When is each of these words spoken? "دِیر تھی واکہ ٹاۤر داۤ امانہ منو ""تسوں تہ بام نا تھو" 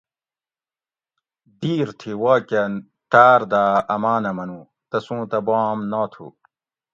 "دِیر 1.59 1.87
تھی 1.99 2.11
واکہ 2.23 2.61
ٹاۤر 3.11 3.41
داۤ 3.51 3.73
امانہ 3.93 4.31
منو 4.37 4.59
""تسوں 4.89 5.23
تہ 5.29 5.39
بام 5.45 5.77
نا 5.91 6.01
تھو" 6.11 6.25